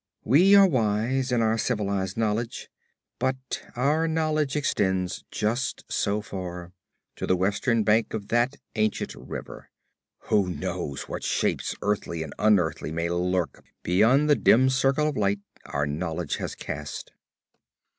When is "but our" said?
3.19-4.07